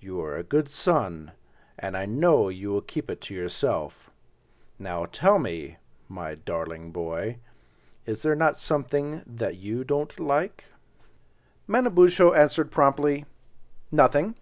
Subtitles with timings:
[0.00, 1.32] "You are a good son,
[1.78, 4.10] and I know you will keep it to yourself.
[4.78, 5.76] Now tell me,
[6.08, 7.40] my darling boy,
[8.06, 10.64] is there not something that you don't like?"
[11.68, 14.34] Manabozho answered promptly—"Nothing."